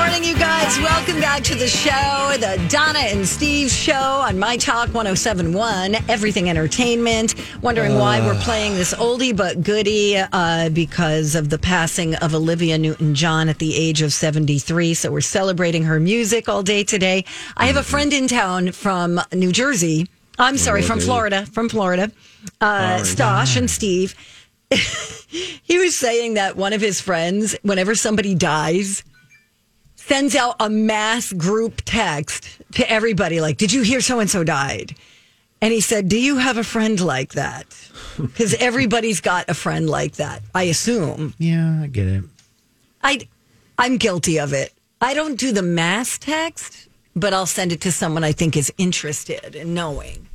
[0.00, 0.78] Good morning, you guys.
[0.78, 6.48] Welcome back to the show, the Donna and Steve show on My Talk 1071, Everything
[6.48, 7.34] Entertainment.
[7.60, 12.78] Wondering why we're playing this oldie but goodie uh, because of the passing of Olivia
[12.78, 14.94] Newton John at the age of 73.
[14.94, 17.26] So we're celebrating her music all day today.
[17.58, 20.08] I have a friend in town from New Jersey.
[20.38, 21.44] I'm sorry, from Florida.
[21.44, 22.10] From Florida.
[22.58, 24.14] Uh, Stosh and Steve.
[25.28, 29.04] he was saying that one of his friends, whenever somebody dies,
[30.10, 34.42] sends out a mass group text to everybody like, Did you hear so and so
[34.42, 34.96] died?
[35.62, 37.66] And he said, Do you have a friend like that?
[38.20, 41.32] Because everybody's got a friend like that, I assume.
[41.38, 42.24] Yeah, I get it.
[43.02, 43.20] I,
[43.78, 44.74] I'm guilty of it.
[45.00, 48.70] I don't do the mass text, but I'll send it to someone I think is
[48.76, 50.26] interested in knowing.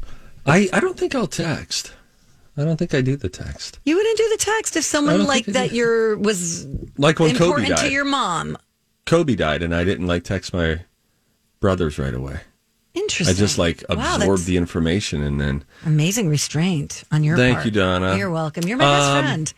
[0.48, 1.94] I, I don't think I'll text.
[2.58, 3.78] I don't think I do the text.
[3.84, 5.76] You wouldn't do the text if someone like that do.
[5.76, 6.66] your was
[6.98, 7.86] Like when Kobe important died.
[7.88, 8.58] to your mom.
[9.06, 10.82] Kobe died, and I didn't like text my
[11.60, 12.40] brothers right away.
[12.94, 13.36] Interesting.
[13.36, 15.64] I just like Wow, absorbed that's the information and then.
[15.86, 17.46] amazing restraint on your part.
[17.46, 17.66] Thank part.
[17.66, 18.18] you, Donna.
[18.18, 18.64] You're welcome.
[18.68, 19.54] You're my best Um, friend.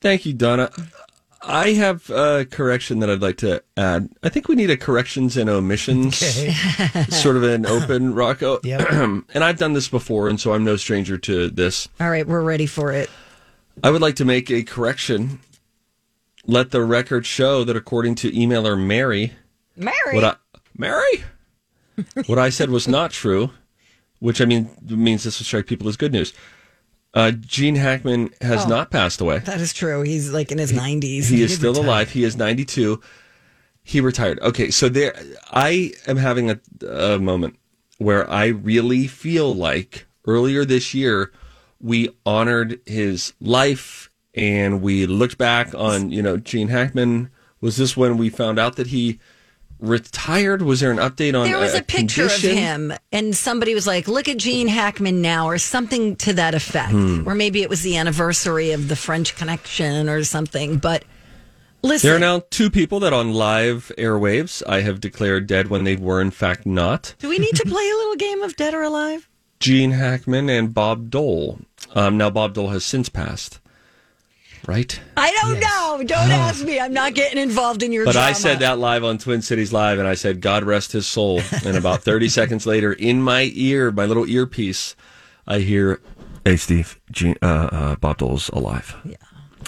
[0.00, 0.70] Thank you, Donna.
[1.42, 4.08] I have a correction that I'd like to add.
[4.22, 6.52] I think we need a corrections and omissions, okay.
[7.10, 8.60] sort of an open Rocco.
[8.64, 8.90] Yep.
[8.92, 11.88] and I've done this before, and so I'm no stranger to this.
[12.00, 13.08] All right, we're ready for it.
[13.84, 15.38] I would like to make a correction.
[16.50, 19.34] Let the record show that according to emailer Mary,
[19.76, 20.14] Mary.
[20.14, 20.36] what I
[20.76, 21.24] Mary,
[22.26, 23.50] what I said was not true,
[24.18, 26.32] which I mean means this will strike people as good news.
[27.12, 28.68] Uh, Gene Hackman has Oh.
[28.68, 29.40] not passed away.
[29.40, 30.02] that is true.
[30.02, 31.24] He's like in his 90s.
[31.28, 32.10] He is still alive.
[32.10, 33.00] He is 92.
[33.82, 34.38] He retired.
[34.40, 35.14] Okay, so there,
[35.50, 37.58] I am having a, a moment
[37.98, 41.30] where I really feel like earlier this year
[41.80, 44.07] we honored his life
[44.38, 47.30] and we looked back on, you know, Gene Hackman.
[47.60, 49.18] Was this when we found out that he
[49.80, 50.62] retired?
[50.62, 52.50] Was there an update on There was a, picture condition?
[52.50, 56.54] of him, and somebody was like, "Look at Gene Hackman now," or something to that
[56.54, 56.92] effect.
[56.92, 57.26] Hmm.
[57.28, 60.78] Or maybe it was the anniversary of the French Connection or something.
[60.78, 61.04] But
[61.82, 65.84] listen, There are now two people that on live airwaves I have declared dead when
[65.84, 67.14] they were in fact not.
[67.18, 69.28] do we need to play a little game of Dead or Alive?
[69.60, 71.58] Gene Hackman and Bob Dole.
[71.94, 73.58] Um, now, Bob Dole has since passed,
[74.68, 75.00] right?
[75.16, 76.04] I don't know.
[76.06, 76.78] Don't ask me.
[76.78, 78.04] I'm not getting involved in your.
[78.04, 81.06] But I said that live on Twin Cities Live, and I said, God rest his
[81.06, 81.40] soul.
[81.64, 84.94] And about 30 seconds later, in my ear, my little earpiece,
[85.46, 86.00] I hear,
[86.44, 88.94] Hey, Steve, Gene, uh, uh, Bob Dole's alive.
[89.04, 89.16] Yeah.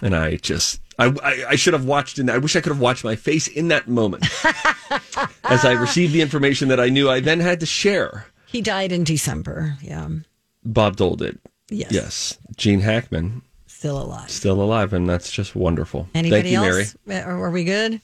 [0.02, 0.80] And I just.
[0.98, 3.48] I, I, I should have watched, and I wish I could have watched my face
[3.48, 4.24] in that moment
[5.44, 8.26] as I received the information that I knew I then had to share.
[8.46, 9.78] He died in December.
[9.80, 10.08] Yeah,
[10.62, 11.38] Bob Dole did.
[11.70, 11.90] Yes.
[11.90, 12.38] Yes.
[12.56, 13.40] Gene Hackman,
[13.80, 14.28] still alive.
[14.30, 16.06] still alive, and that's just wonderful.
[16.14, 16.96] Anybody Thank you, else?
[17.08, 17.98] Uh, Are, are we good?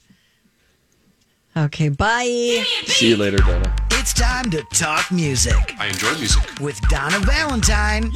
[1.55, 2.65] Okay, bye.
[2.87, 3.77] See you later, Donna.
[3.91, 6.43] It's time to talk music I enjoy music.
[6.61, 8.11] with Donna Valentine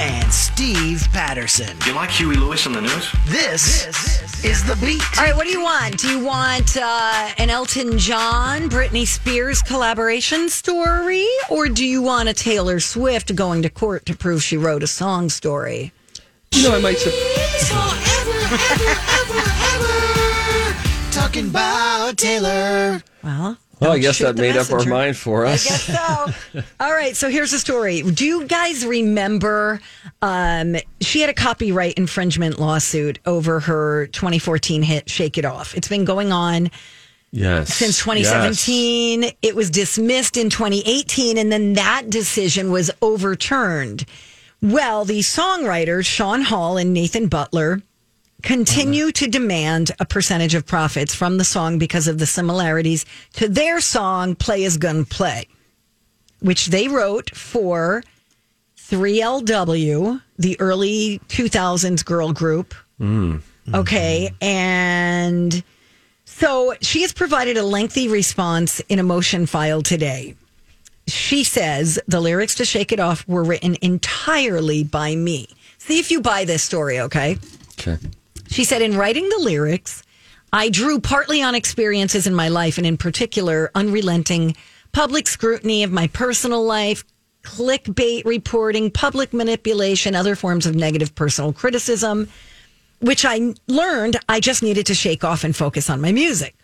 [0.00, 1.76] and Steve Patterson.
[1.86, 3.12] You like Huey Lewis and the News?
[3.26, 3.84] This,
[4.42, 5.02] is the beat.
[5.18, 5.98] All right, what do you want?
[5.98, 12.30] Do you want uh, an Elton John, Britney Spears collaboration story, or do you want
[12.30, 15.92] a Taylor Swift going to court to prove she wrote a song story?
[16.54, 16.96] You know, I might.
[16.96, 17.10] Su-
[21.12, 23.02] Talking about Taylor.
[23.22, 25.66] Well, well, I guess that made up our mind for us.
[25.66, 26.62] I guess so.
[26.80, 28.02] All right, so here's the story.
[28.02, 29.80] Do you guys remember?
[30.22, 35.88] Um, she had a copyright infringement lawsuit over her 2014 hit "Shake It Off." It's
[35.88, 36.70] been going on
[37.32, 37.72] Yes.
[37.74, 39.32] since 2017.
[39.42, 44.04] It was dismissed in 2018, and then that decision was overturned.
[44.62, 47.80] Well, the songwriters Sean Hall and Nathan Butler
[48.42, 53.04] continue to demand a percentage of profits from the song because of the similarities
[53.34, 55.46] to their song "Playas Gon' Play,"
[56.40, 58.02] which they wrote for
[58.76, 62.74] 3LW, the early 2000s girl group.
[63.00, 63.42] Mm.
[63.72, 64.34] Okay.
[64.40, 65.62] And
[66.24, 70.34] so she has provided a lengthy response in a motion filed today.
[71.06, 75.48] She says the lyrics to Shake It Off were written entirely by me.
[75.78, 77.38] See if you buy this story, okay?
[77.78, 77.96] Okay.
[78.50, 80.02] She said, in writing the lyrics,
[80.52, 84.56] I drew partly on experiences in my life and, in particular, unrelenting
[84.92, 87.04] public scrutiny of my personal life,
[87.42, 92.28] clickbait reporting, public manipulation, other forms of negative personal criticism,
[93.00, 96.56] which I learned I just needed to shake off and focus on my music.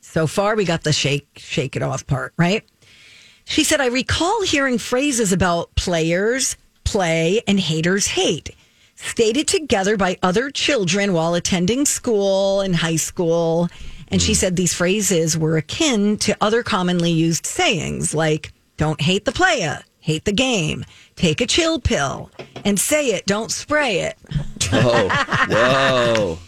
[0.00, 2.64] So far, we got the shake, shake it off part, right?
[3.44, 8.50] She said, I recall hearing phrases about players play and haters hate,
[8.96, 13.68] stated together by other children while attending school and high school.
[14.08, 19.24] And she said these phrases were akin to other commonly used sayings like, don't hate
[19.24, 20.84] the player, hate the game,
[21.16, 22.30] take a chill pill,
[22.64, 24.16] and say it, don't spray it.
[24.72, 25.08] Oh,
[25.48, 26.38] whoa.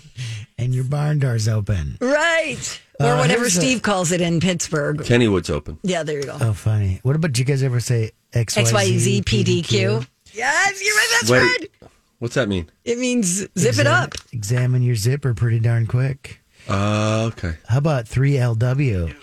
[0.58, 1.98] And your barn door's open.
[2.00, 2.80] Right.
[2.98, 4.98] Or Uh, whatever here's a- Steve calls it in Pittsburgh.
[4.98, 5.78] Kennywood's open.
[5.82, 6.36] Yeah, there you go.
[6.40, 7.00] Oh, funny.
[7.02, 10.06] What about, did you guys ever say XYZ, XYZ PDQ.
[10.32, 11.08] Yes, you're right.
[11.20, 11.70] That's Wait, right.
[12.18, 12.70] What's that mean?
[12.84, 14.14] It means zip it up.
[14.32, 16.40] Examine your zipper pretty darn quick.
[16.68, 17.56] Uh, okay.
[17.68, 19.14] How about 3LW?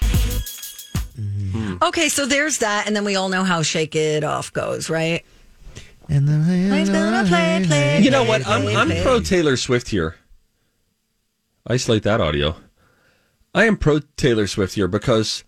[1.82, 5.24] Okay, so there's that, and then we all know how "Shake It Off" goes, right?
[6.10, 8.46] And the Play's gonna play, play, You know what?
[8.48, 10.16] I'm I'm pro Taylor Swift here.
[11.68, 12.56] Isolate that audio.
[13.54, 15.44] I am pro Taylor Swift here because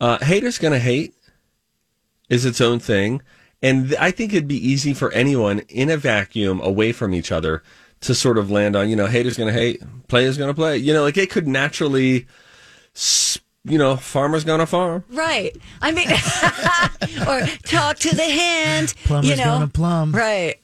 [0.00, 1.14] uh, haters gonna hate
[2.28, 3.22] is its own thing,
[3.62, 7.32] and th- I think it'd be easy for anyone in a vacuum away from each
[7.32, 7.62] other
[8.02, 8.88] to sort of land on.
[8.88, 10.76] You know, haters gonna hate, players gonna play.
[10.78, 12.26] You know, like it could naturally.
[12.94, 15.04] s- You know, farmer's gonna farm.
[15.10, 15.54] Right.
[15.82, 16.08] I mean,
[17.28, 18.94] or talk to the hand.
[19.04, 20.12] Plumber's you know, gonna plumb.
[20.12, 20.56] Right.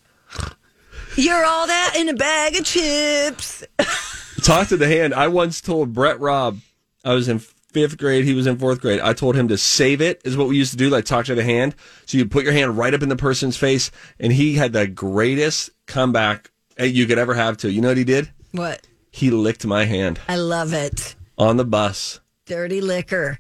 [1.17, 3.63] You're all that in a bag of chips.
[4.43, 5.15] Talk to the hand.
[5.15, 6.59] I once told Brett Robb,
[7.05, 7.41] I was in
[7.75, 9.01] fifth grade, he was in fourth grade.
[9.01, 11.35] I told him to save it, is what we used to do, like talk to
[11.35, 11.75] the hand.
[12.07, 14.87] So you put your hand right up in the person's face, and he had the
[14.87, 17.71] greatest comeback you could ever have to.
[17.71, 18.31] You know what he did?
[18.53, 18.87] What?
[19.11, 21.15] He licked my hand I love it.
[21.37, 22.21] on the bus.
[22.47, 23.39] Dirty liquor.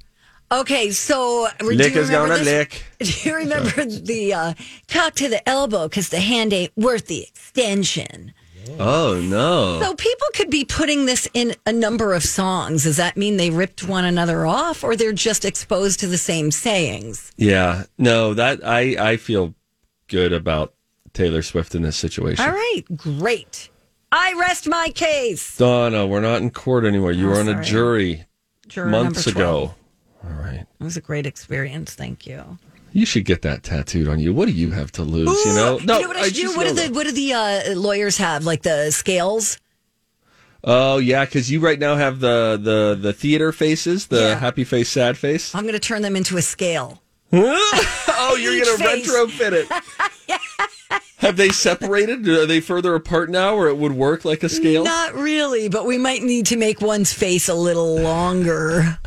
[0.52, 2.46] Okay, so Liquor's remember gonna this?
[2.46, 2.84] lick.
[3.00, 4.54] Do you remember the uh,
[4.86, 8.32] talk to the elbow because the hand ain't worth the extension?
[8.78, 9.80] Oh, no.
[9.82, 12.84] So people could be putting this in a number of songs.
[12.84, 16.50] Does that mean they ripped one another off, or they're just exposed to the same
[16.50, 17.32] sayings?
[17.36, 17.84] Yeah.
[17.98, 19.54] No, that I, I feel
[20.08, 20.74] good about
[21.12, 22.44] Taylor Swift in this situation.
[22.44, 23.70] All right, great.
[24.12, 25.56] I rest my case.
[25.56, 27.12] Donna, we're not in court anymore.
[27.12, 27.64] You Oh, were on a sorry.
[27.64, 28.24] jury
[28.68, 29.62] Juror months number 12.
[29.64, 29.74] ago.
[30.24, 30.60] All right.
[30.60, 31.94] It was a great experience.
[31.94, 32.58] Thank you.
[32.94, 34.32] You should get that tattooed on you.
[34.32, 35.28] What do you have to lose?
[35.44, 35.78] you know?
[35.80, 36.56] you know what I should do?
[36.56, 38.44] What do the what do the uh, lawyers have?
[38.44, 39.58] Like the scales?
[40.62, 44.38] Oh yeah, because you right now have the the the theater faces, the Yeah.
[44.38, 45.54] happy face, sad face.
[45.54, 47.02] I'm going to turn them into a scale.
[47.32, 49.10] oh, you're gonna face.
[49.10, 51.00] retrofit it.
[51.18, 52.28] Have they separated?
[52.28, 54.84] Are they further apart now, or it would work like a scale?
[54.84, 58.98] Not really, but we might need to make one's face a little longer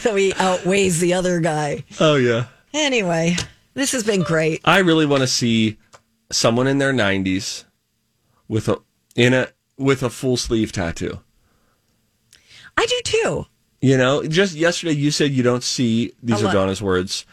[0.00, 1.84] so he outweighs the other guy.
[2.00, 2.46] Oh yeah.
[2.76, 3.34] Anyway,
[3.72, 4.60] this has been great.
[4.62, 5.78] I really want to see
[6.30, 7.64] someone in their 90s
[8.48, 8.82] with a
[9.14, 11.20] in a with a full sleeve tattoo.
[12.76, 13.46] I do too.
[13.80, 16.52] You know, just yesterday you said you don't see these are.
[16.52, 17.24] Donna's words,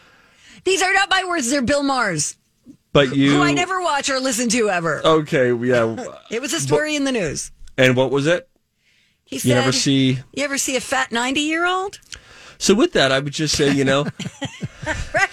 [0.64, 2.36] These are not my words, they're Bill Maher's,
[2.94, 5.04] but you who I never watch or listen to ever.
[5.04, 6.16] Okay, yeah.
[6.30, 7.52] It was a story in the news.
[7.76, 8.48] And what was it?
[9.26, 12.00] He said, You never see You ever see a fat 90 year old?
[12.56, 14.06] So with that, I would just say, you know,
[15.14, 15.30] Right?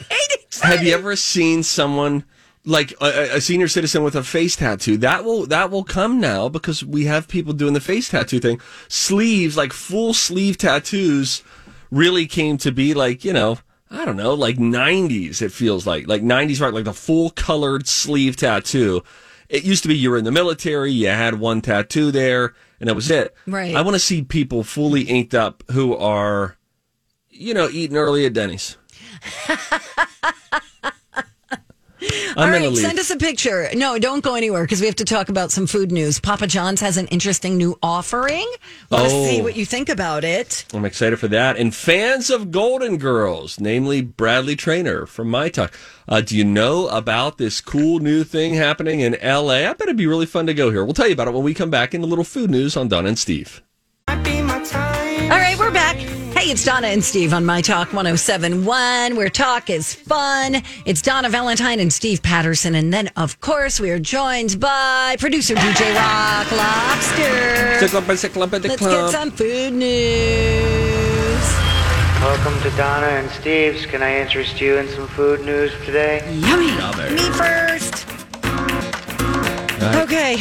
[0.62, 2.24] Have you ever seen someone
[2.66, 4.98] like a, a senior citizen with a face tattoo?
[4.98, 8.62] That will that will come now because we have people doing the face tattoo thing.
[8.88, 11.44] Sleeves, like full sleeve tattoos,
[11.90, 13.60] really came to be like you know.
[13.94, 16.08] I don't know, like 90s, it feels like.
[16.08, 16.74] Like 90s, right?
[16.74, 19.04] Like the full colored sleeve tattoo.
[19.50, 22.88] It used to be you were in the military, you had one tattoo there, and
[22.88, 23.36] that was it.
[23.46, 23.76] Right.
[23.76, 26.56] I want to see people fully inked up who are,
[27.30, 28.78] you know, eating early at Denny's.
[32.36, 32.78] I'm All leave.
[32.80, 33.68] send us a picture.
[33.76, 36.20] No, don't go anywhere because we have to talk about some food news.
[36.20, 38.48] Papa John's has an interesting new offering.
[38.90, 39.26] Want to Oh.
[39.28, 40.66] see what you think about it?
[40.74, 41.58] I'm excited for that.
[41.58, 46.88] And fans of Golden Girls, namely Bradley Trainer from My Talk, uh, do you know
[46.88, 49.70] about this cool new thing happening in LA?
[49.70, 50.84] I bet it'd be really fun to go here.
[50.84, 52.88] We'll tell you about it when we come back in a little food news on
[52.88, 53.62] Don and Steve.
[54.08, 54.18] All
[55.38, 55.91] right, we're back.
[56.42, 60.64] Hey, It's Donna and Steve on My Talk 1071, where talk is fun.
[60.86, 62.74] It's Donna Valentine and Steve Patterson.
[62.74, 67.78] And then, of course, we are joined by producer DJ Rock Lobster.
[67.80, 69.92] Let's get some food news.
[72.20, 73.86] Welcome to Donna and Steve's.
[73.86, 76.28] Can I interest you in some food news today?
[76.40, 76.72] Yummy.
[77.14, 78.08] Me first.
[79.96, 80.38] Okay.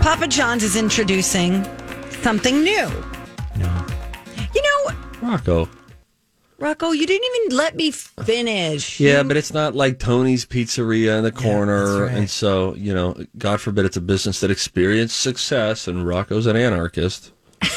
[0.00, 1.66] Papa John's is introducing
[2.22, 2.88] something new.
[5.26, 5.32] No.
[5.32, 5.68] You know, Rocco.
[6.58, 8.98] Rocco, you didn't even let me finish.
[8.98, 11.86] Yeah, but it's not like Tony's Pizzeria in the corner.
[11.86, 12.18] that's right.
[12.18, 16.56] And so, you know, God forbid it's a business that experienced success and Rocco's an
[16.56, 17.32] anarchist.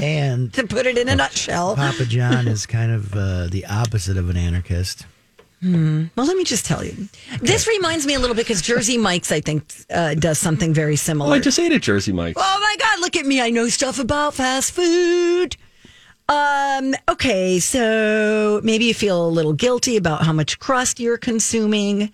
[0.00, 1.74] And To put it in a nutshell.
[1.74, 5.06] Papa John is kind of uh, the opposite of an anarchist.
[5.60, 7.08] Well, let me just tell you.
[7.42, 10.94] This reminds me a little bit because Jersey Mike's, I think, uh, does something very
[10.94, 11.30] similar.
[11.30, 12.40] Oh, I just ate at Jersey Mike's.
[12.40, 13.40] Oh my God, look at me.
[13.40, 15.56] I know stuff about fast food.
[16.28, 22.12] Um, okay, so maybe you feel a little guilty about how much crust you're consuming,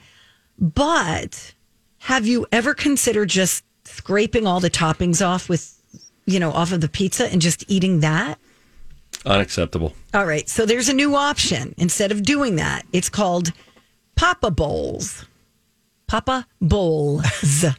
[0.58, 1.54] but
[1.98, 5.80] have you ever considered just scraping all the toppings off with,
[6.26, 8.38] you know, off of the pizza and just eating that?
[9.26, 9.94] Unacceptable.
[10.12, 11.74] All right, so there's a new option.
[11.76, 13.52] Instead of doing that, it's called
[14.14, 15.24] Papa Bowls.
[16.06, 17.24] Papa Bowls.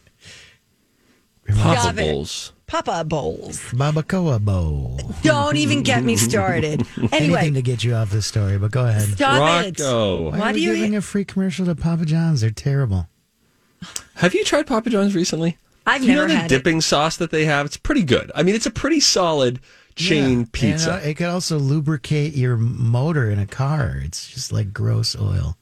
[1.48, 1.94] Papa.
[1.94, 2.52] Bowls.
[2.68, 3.60] Papa Bowls.
[3.72, 5.00] Babacoa bowl.
[5.22, 6.86] Don't even get me started.
[7.12, 9.04] Anyway, Anything to get you off the story, but go ahead.
[9.10, 9.80] stop it.
[9.80, 12.42] Why Why are do we you giving a free commercial to Papa John's?
[12.42, 13.08] They're terrible.
[14.16, 15.58] Have you tried Papa John's recently?
[15.86, 16.56] I've you never know the had it.
[16.58, 17.66] dipping sauce that they have?
[17.68, 18.32] It's pretty good.
[18.34, 19.60] I mean, it's a pretty solid
[19.96, 20.46] chain Yeah.
[20.52, 20.94] pizza.
[20.96, 24.02] And, uh, it could also lubricate your motor in a car.
[24.04, 25.58] It's just like gross oil.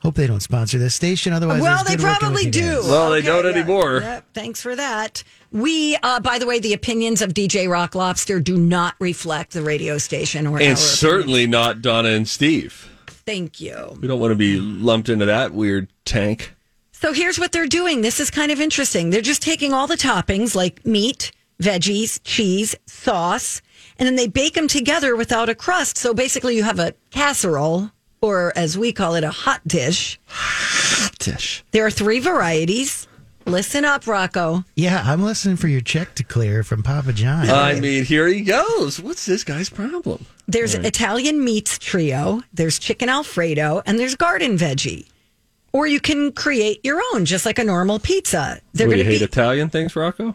[0.00, 1.32] Hope they don't sponsor this station.
[1.32, 2.76] Otherwise, Well, they probably do.
[2.76, 2.88] guys.
[2.88, 3.50] Well, they don't yeah.
[3.50, 4.00] anymore.
[4.00, 5.24] Yep, thanks for that.
[5.50, 9.62] We, uh, by the way, the opinions of DJ Rock Lobster do not reflect the
[9.62, 12.88] radio station or our and certainly not Donna and Steve.
[13.08, 13.98] Thank you.
[14.00, 16.54] We don't want to be lumped into that weird tank.
[16.92, 18.00] So here's what they're doing.
[18.02, 19.10] This is kind of interesting.
[19.10, 23.62] They're just taking all the toppings like meat, veggies, cheese, sauce,
[23.98, 25.96] and then they bake them together without a crust.
[25.98, 30.18] So basically, you have a casserole, or as we call it, a hot dish.
[31.18, 31.64] Tish.
[31.72, 33.06] There are three varieties.
[33.46, 34.64] Listen up, Rocco.
[34.76, 37.48] Yeah, I'm listening for your check to clear from Papa John.
[37.48, 39.00] I mean, here he goes.
[39.00, 40.26] What's this guy's problem?
[40.46, 45.08] There's Italian meats trio, there's chicken Alfredo, and there's garden veggie.
[45.72, 48.60] Or you can create your own, just like a normal pizza.
[48.74, 50.34] They're What, do you gonna hate be, Italian things, Rocco?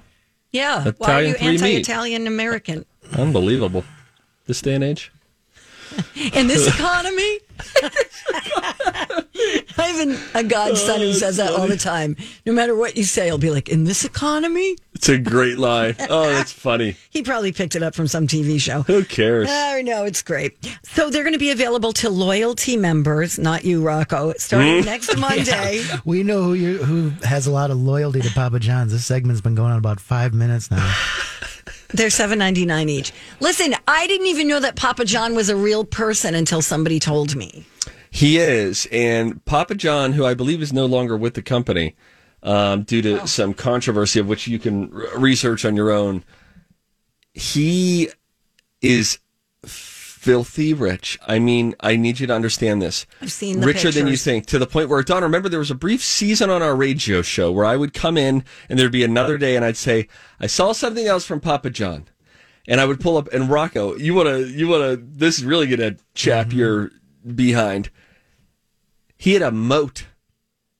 [0.51, 0.91] yeah.
[0.97, 3.83] Why are you anti-Italian American Unbelievable.
[4.47, 5.11] This day and age.
[6.33, 7.39] in this economy?
[8.55, 9.23] I
[9.77, 12.15] have an, a godson Oh, who says that all the time.
[12.45, 15.95] No matter what you say, he'll be like, "In this economy." It's a great line.
[16.09, 16.95] Oh, that's funny.
[17.09, 18.81] He probably picked it up from some TV show.
[18.83, 19.49] Who cares?
[19.51, 20.57] I know it's great.
[20.83, 24.85] So they're going to be available to loyalty members, not you, Rocco, starting Hmm?
[24.85, 25.83] next Monday.
[26.05, 28.91] we know who you who has a lot of loyalty to Papa John's.
[28.91, 30.93] This segment's been going on about five minutes now.
[31.93, 33.13] They're seven ninety nine each.
[33.39, 37.35] Listen, I didn't even know that Papa John was a real person until somebody told
[37.35, 37.65] me.
[38.09, 38.87] He is.
[38.91, 41.95] And Papa John, who I believe is no longer with the company
[42.43, 46.23] um, due to some controversy of which you can r- research on your own,
[47.33, 48.09] he
[48.81, 49.17] is
[50.23, 51.19] filthy rich.
[51.27, 53.05] I mean, I need you to understand this.
[53.21, 55.75] I've seen richer than you think to the point where Don, remember there was a
[55.75, 59.37] brief season on our radio show where I would come in and there'd be another
[59.37, 60.07] day and I'd say,
[60.39, 62.05] I saw something else from Papa John.
[62.69, 65.97] And I would pull up and Rocco, you wanna you wanna this is really gonna
[66.15, 66.57] chap mm-hmm.
[66.57, 66.91] your
[67.35, 67.89] behind.
[69.17, 70.05] He had a moat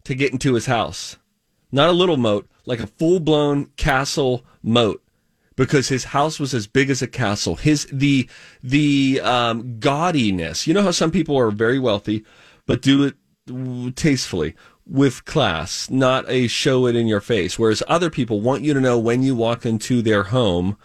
[0.06, 1.18] to get into his house.
[1.70, 5.03] Not a little moat, like a full blown castle moat.
[5.56, 7.56] Because his house was as big as a castle.
[7.56, 8.28] His the
[8.64, 10.66] the um, gaudiness.
[10.68, 12.26] You know how some people are very wealthy,
[12.66, 13.16] but do it
[13.96, 14.56] tastefully
[14.86, 17.58] with class, not a show it in your face.
[17.58, 20.78] Whereas other people want you to know when you walk into their home,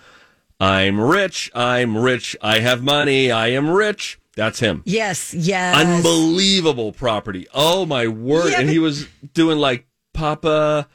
[0.60, 4.18] I'm rich, I'm rich, I have money, I am rich.
[4.36, 5.76] That's him Yes, yes.
[5.76, 7.46] unbelievable property.
[7.52, 8.52] Oh my word!
[8.52, 10.88] Yeah, and but- he was doing like Papa,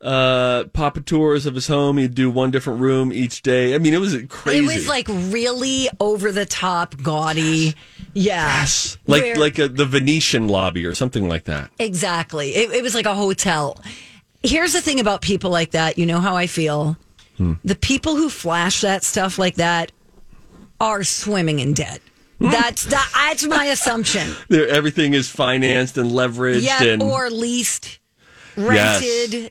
[0.00, 1.98] uh, Papa tours of his home.
[1.98, 3.74] He'd do one different room each day.
[3.74, 4.58] I mean, it was crazy.
[4.58, 7.74] It was like really over the top, gaudy.
[8.14, 8.66] Yeah.
[9.06, 11.70] like Where- like a, the Venetian lobby or something like that.
[11.78, 12.50] Exactly.
[12.54, 13.78] It, it was like a hotel.
[14.42, 15.98] Here's the thing about people like that.
[15.98, 16.96] You know how I feel.
[17.36, 17.54] Hmm.
[17.64, 19.92] The people who flash that stuff like that
[20.80, 22.00] are swimming in debt.
[22.38, 22.50] Hmm.
[22.50, 24.34] That's that, that's my assumption.
[24.50, 26.62] Everything is financed and leveraged.
[26.62, 27.98] Yeah, and or leased,
[28.56, 29.50] Yes.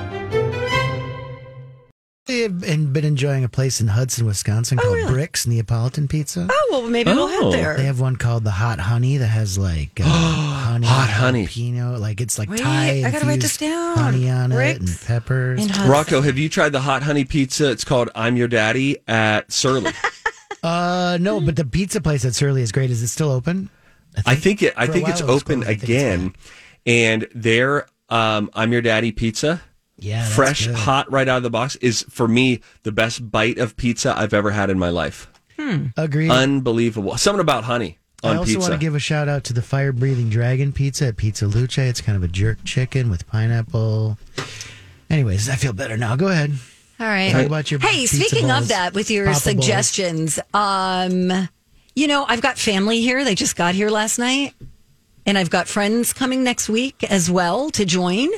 [2.39, 6.47] Have been been enjoying a place in Hudson, Wisconsin called Bricks Neapolitan Pizza.
[6.49, 7.51] Oh, well, maybe we'll head Oh.
[7.51, 7.77] there.
[7.77, 11.45] They have one called the Hot Honey that has like uh, honey, Hot honey.
[11.45, 13.03] jalapeno, like it's like Wait, Thai.
[13.05, 13.97] I gotta write this down.
[13.97, 15.65] Honey on it Bricks and peppers.
[15.65, 17.69] in Rocco, have you tried the hot honey pizza?
[17.69, 19.91] It's called I'm Your Daddy at Surly.
[20.63, 22.89] uh, no, but the pizza place at Surly is great.
[22.91, 23.69] Is it still open?
[24.25, 24.73] I think it.
[24.77, 25.69] I think while it's it open closed.
[25.69, 26.35] I think it's again,
[26.85, 29.61] and their um, I'm Your Daddy pizza,
[30.01, 30.75] Yeah, fresh, good.
[30.75, 34.33] hot, right out of the box, is for me the best bite of pizza I've
[34.33, 35.27] ever had in my life.
[35.95, 36.31] Agreed.
[36.31, 37.15] Unbelievable.
[37.17, 38.59] Something about honey I also pizza.
[38.59, 41.77] want to give a shout out to the Fire Breathing Dragon Pizza at Pizza Luce.
[41.77, 44.17] It's kind of a jerk chicken with pineapple.
[45.09, 46.15] Anyways, I feel better now.
[46.15, 46.51] Go ahead.
[46.99, 47.31] All right.
[47.31, 51.49] Talk about your Hey, pizza speaking balls, of that, with your suggestions, um,
[51.95, 53.23] you know, I've got family here.
[53.23, 54.53] They just got here last night,
[55.25, 58.29] and I've got friends coming next week as well to join.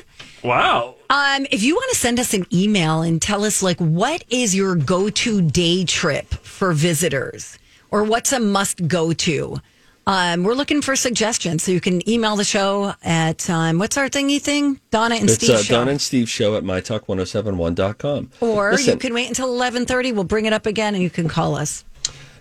[0.44, 0.96] Wow.
[1.10, 4.56] Um, if you want to send us an email and tell us like what is
[4.56, 7.58] your go-to day trip for visitors,
[7.92, 9.58] or what's a must go to.
[10.06, 14.10] Um, we're looking for suggestions, so you can email the show at um, what's our
[14.10, 15.74] thingy thing, Donna and It's Steve uh, show.
[15.76, 18.32] Don and Steve show at mytalk1071.com.
[18.42, 20.12] or Listen, you can wait until eleven thirty.
[20.12, 21.86] We'll bring it up again, and you can call us.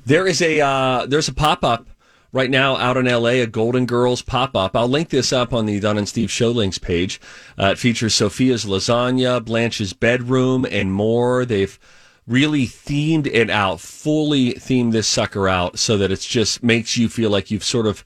[0.05, 1.87] There is a uh, there's a pop up
[2.33, 4.75] right now out in LA, a Golden Girls pop up.
[4.75, 7.21] I'll link this up on the Don and Steve Show links page.
[7.59, 11.45] Uh, it features Sophia's lasagna, Blanche's bedroom, and more.
[11.45, 11.79] They've
[12.27, 17.09] really themed it out, fully themed this sucker out, so that it just makes you
[17.09, 18.05] feel like you've sort of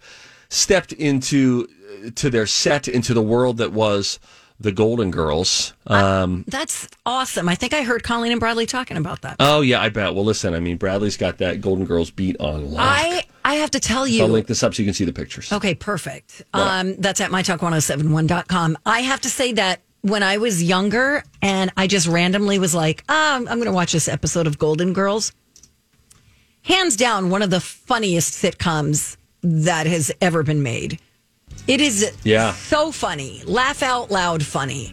[0.49, 1.69] stepped into
[2.15, 4.19] to their set into the world that was
[4.59, 5.75] the Golden Girls.
[5.87, 7.49] Um, That's awesome.
[7.49, 9.37] I think I heard Colleen and Bradley talking about that.
[9.39, 10.15] oh yeah, I bet.
[10.15, 12.81] Well, listen, I mean, Bradley's got that Golden Girls beat on lock.
[12.83, 14.23] I I have to tell you.
[14.25, 15.53] I'll link this up so you can see the pictures.
[15.53, 16.43] Okay, perfect.
[16.53, 18.77] Um, that's at mytalk1071.com.
[18.85, 23.05] I have to say that when I was younger and I just randomly was like,
[23.09, 25.31] oh, I'm going to watch this episode of Golden Girls,
[26.63, 30.99] hands down, one of the funniest sitcoms that has ever been made.
[31.69, 32.53] It is Yeah.
[32.53, 34.93] so funny, laugh out loud funny.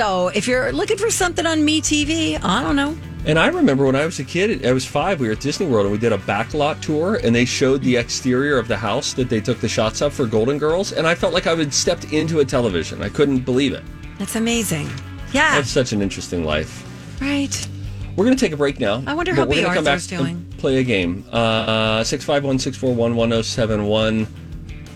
[0.00, 2.96] So if you're looking for something on Me TV, I don't know.
[3.26, 5.66] And I remember when I was a kid, I was five, we were at Disney
[5.66, 9.12] World and we did a backlot tour and they showed the exterior of the house
[9.12, 10.92] that they took the shots of for Golden Girls.
[10.92, 13.02] And I felt like I had stepped into a television.
[13.02, 13.84] I couldn't believe it.
[14.18, 14.88] That's amazing.
[15.34, 16.82] Yeah, That's such an interesting life.
[17.20, 17.68] right.
[18.16, 19.02] We're going to take a break now.
[19.06, 20.46] I wonder how we're gonna come back doing.
[20.56, 21.26] play a game.
[21.30, 24.26] Uh, 651 641 1071.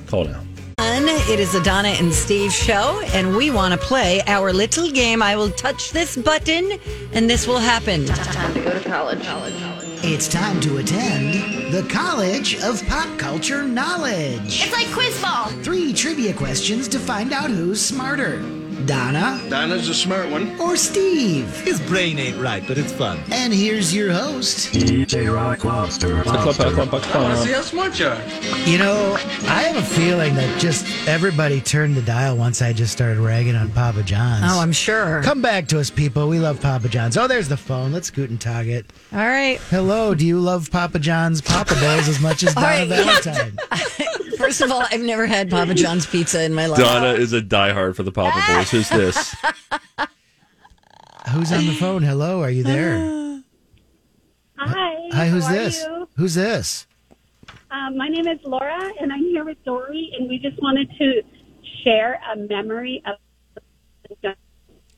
[0.06, 0.40] Call now.
[0.84, 1.04] Fun.
[1.32, 5.22] It is a Donna and Steve show, and we want to play our little game.
[5.22, 6.78] I will touch this button,
[7.12, 8.02] and this will happen.
[8.02, 9.24] It's time to go to college.
[9.24, 9.84] college, college.
[10.06, 14.62] It's time to attend the College of Pop Culture Knowledge.
[14.62, 15.46] It's like quiz ball.
[15.62, 18.42] Three trivia questions to find out who's smarter
[18.86, 20.58] Donna Dinah's a smart one.
[20.60, 21.48] or Steve.
[21.60, 23.18] His brain ain't right, but it's fun.
[23.30, 25.04] And here's your host, See
[27.52, 28.18] how smart you are.
[28.66, 32.92] You know, I have a feeling that just everybody turned the dial once I just
[32.92, 34.44] started ragging on Papa John's.
[34.46, 35.22] Oh, I'm sure.
[35.22, 36.28] Come back to us, people.
[36.28, 37.16] We love Papa John's.
[37.16, 37.92] Oh, there's the phone.
[37.92, 38.86] Let's Guten Tag it.
[39.12, 39.58] All right.
[39.70, 40.14] Hello.
[40.14, 42.88] Do you love Papa John's Papa Bowls as much as Donna right.
[42.88, 43.56] Valentine?
[44.38, 46.78] First of all, I've never had Papa John's pizza in my life.
[46.78, 48.70] Donna is a diehard for the Papa Boys.
[48.70, 49.34] Who's this?
[51.30, 52.02] Who's on the phone?
[52.02, 52.42] Hello.
[52.42, 53.42] Are you there?
[54.58, 54.94] Hi.
[55.12, 55.26] Hi.
[55.28, 55.82] Who's how are this?
[55.82, 56.08] you?
[56.16, 56.86] Who's this?
[57.70, 61.22] Um, my name is Laura, and I'm here with Dory, and we just wanted to
[61.82, 63.16] share a memory of.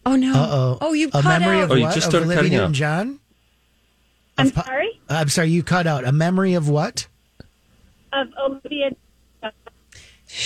[0.04, 0.32] Oh no.
[0.34, 0.78] Uh oh.
[0.80, 1.64] Oh, you a cut memory out.
[1.64, 1.94] of Oh, you what?
[1.94, 2.60] just of started Olivia cutting out.
[2.60, 3.20] Newton-John?
[4.38, 5.48] I'm sorry, I'm sorry.
[5.48, 7.06] You cut out a memory of what?
[8.12, 8.90] of Olivia.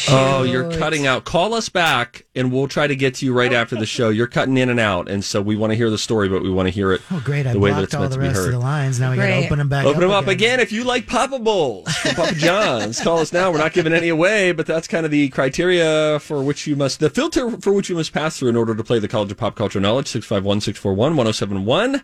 [0.09, 1.24] Oh, you're cutting out.
[1.24, 4.09] Call us back and we'll try to get to you right after the show.
[4.09, 5.09] You're cutting in and out.
[5.09, 7.20] And so we want to hear the story, but we want to hear it Oh,
[7.24, 7.46] great!
[7.46, 8.55] I the way that blocked it's all meant the to be rest of heard.
[8.55, 9.00] the lines.
[9.00, 9.85] Now we got to open them back.
[9.85, 13.00] Open up them up again if you like Papa Bowls from Papa John's.
[13.00, 13.50] Call us now.
[13.50, 17.00] We're not giving any away, but that's kind of the criteria for which you must,
[17.00, 19.38] the filter for which you must pass through in order to play the College of
[19.38, 22.03] Pop Culture Knowledge, 651 641 1071.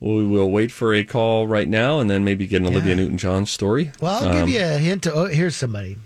[0.00, 3.18] We will wait for a call right now and then maybe get an Olivia Newton
[3.18, 3.90] John story.
[4.00, 5.02] Well, I'll Um, give you a hint.
[5.02, 5.96] To, oh, here's somebody.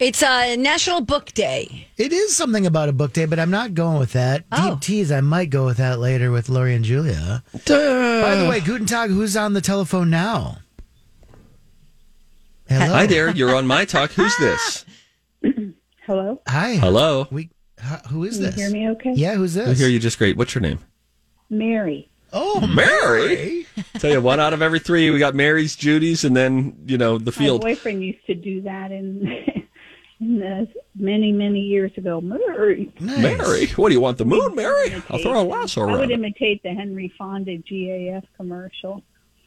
[0.00, 1.86] It's uh, National Book Day.
[1.96, 4.44] It is something about a book day, but I'm not going with that.
[4.50, 4.70] Oh.
[4.72, 7.44] Deep tease, I might go with that later with Lori and Julia.
[7.52, 10.58] By the way, Guten Tag, who's on the telephone now?
[12.68, 12.92] Hello.
[12.92, 13.30] Hi there.
[13.30, 14.10] You're on my talk.
[14.12, 14.84] Who's this?
[16.06, 16.40] Hello?
[16.48, 16.74] Hi.
[16.74, 17.28] Hello.
[17.30, 18.56] We, h- who is this?
[18.56, 19.12] Can you hear me okay?
[19.14, 19.78] Yeah, who's I this?
[19.78, 20.36] hear you just great.
[20.36, 20.80] What's your name?
[21.50, 22.10] Mary.
[22.32, 23.66] Oh, Mary.
[23.94, 27.16] Tell you, one out of every three, we got Mary's, Judy's, and then you know
[27.16, 27.62] the field.
[27.62, 27.78] My field.
[27.78, 29.67] boyfriend used to do that in, in the
[30.20, 32.20] many, many years ago.
[32.20, 32.92] Mary.
[33.00, 33.18] Nice.
[33.18, 34.18] Mary, what do you want?
[34.18, 34.94] The moon, Mary?
[35.10, 39.02] I'll throw a lasso I would imitate the Henry Fonda GAF commercial.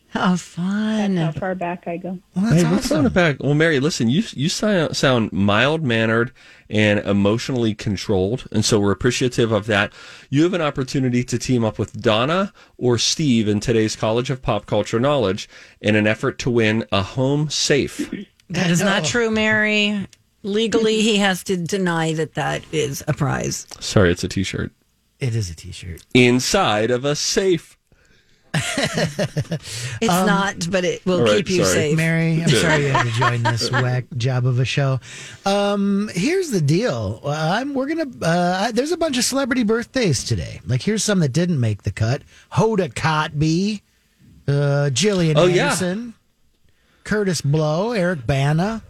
[0.10, 1.16] How fun!
[1.16, 2.20] That's how far back I go.
[2.36, 3.14] Well, that's Hey, we're throwing awesome.
[3.14, 3.38] back.
[3.40, 6.34] Well, Mary, listen, you you sound, sound mild mannered
[6.70, 9.94] and emotionally controlled, and so we're appreciative of that.
[10.30, 14.42] You have an opportunity to team up with Donna or Steve in today's College of
[14.42, 15.48] Pop Culture Knowledge
[15.80, 18.14] in an effort to win a home safe.
[18.50, 20.08] That is not true, Mary.
[20.44, 23.68] Legally, he has to deny that that is a prize.
[23.80, 24.72] Sorry, it's a T-shirt
[25.20, 26.02] It is a T-shirt.
[26.14, 27.78] inside of a safe.
[28.54, 31.76] It's not, but it will All right, keep you sorry.
[31.92, 31.98] safe.
[31.98, 35.00] Mary, I'm sorry you had to join this whack job of a show.
[35.46, 37.22] Um, here's the deal.
[37.24, 38.08] Uh, I'm we're gonna.
[38.22, 40.60] Uh, I- there's a bunch of celebrity birthdays today.
[40.66, 42.24] Like here's some that didn't make the cut.
[42.54, 43.82] Hoda Kotb,
[44.48, 45.66] uh, Gillian Oh, yeah.
[45.66, 46.14] Anderson,
[47.06, 48.84] Kurtis Blow, Eric Bana.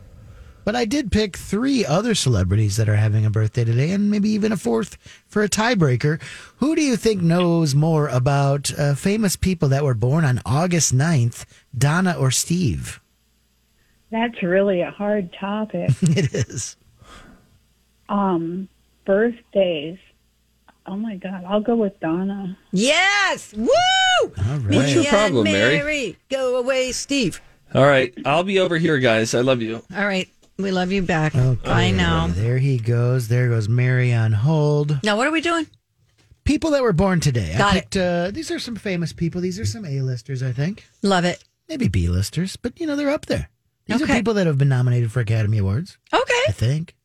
[0.63, 4.29] But I did pick three other celebrities that are having a birthday today, and maybe
[4.29, 4.97] even a fourth
[5.27, 6.21] for a tiebreaker.
[6.57, 10.95] Who do you think knows more about uh, famous people that were born on August
[10.95, 11.45] 9th,
[11.75, 13.01] Donna or Steve?
[14.11, 15.89] That's really a hard topic.
[16.01, 16.75] it is.
[18.09, 18.67] Um,
[19.05, 19.97] birthdays.
[20.85, 22.57] Oh my God, I'll go with Donna.
[22.71, 23.53] Yes!
[23.53, 23.69] Woo!
[24.21, 24.75] All right.
[24.75, 26.17] What's your problem, and Mary?
[26.29, 27.39] Go away, Steve.
[27.73, 29.33] All right, I'll be over here, guys.
[29.33, 29.81] I love you.
[29.95, 30.27] All right.
[30.61, 31.35] We love you back.
[31.35, 31.69] Okay.
[31.69, 32.27] I know.
[32.29, 33.27] There he goes.
[33.27, 34.99] There goes Mary on hold.
[35.03, 35.67] Now, what are we doing?
[36.43, 37.55] People that were born today.
[37.57, 37.97] Got I it.
[37.97, 39.41] Uh, these are some famous people.
[39.41, 40.85] These are some A-listers, I think.
[41.01, 41.43] Love it.
[41.69, 43.49] Maybe B-listers, but you know they're up there.
[43.85, 44.11] These Okay.
[44.13, 45.97] are people that have been nominated for Academy Awards.
[46.13, 46.41] Okay.
[46.47, 46.95] I think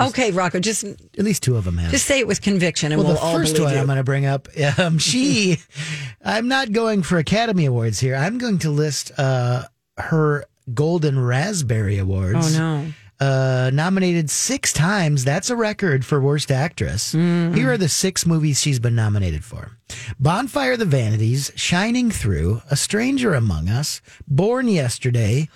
[0.00, 1.90] Okay, Rocco, just at least two of them have.
[1.90, 3.80] just say it with conviction and well, we'll the all first believe one you.
[3.80, 5.58] I'm going to bring up, um, she,
[6.24, 8.14] I'm not going for Academy Awards here.
[8.14, 9.64] I'm going to list uh,
[9.98, 12.56] her Golden Raspberry Awards.
[12.56, 12.92] Oh, no.
[13.20, 15.24] Uh, nominated six times.
[15.26, 17.14] That's a record for Worst Actress.
[17.14, 17.54] Mm-hmm.
[17.54, 19.72] Here are the six movies she's been nominated for
[20.18, 25.50] Bonfire of the Vanities, Shining Through, A Stranger Among Us, Born Yesterday,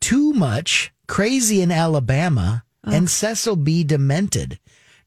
[0.00, 2.90] Too Much, Crazy in Alabama, Oh.
[2.92, 3.82] and Cecil B.
[3.84, 4.58] Demented.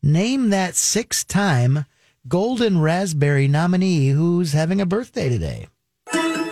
[0.02, 1.86] Name that six time
[2.28, 5.68] Golden Raspberry nominee who's having a birthday today.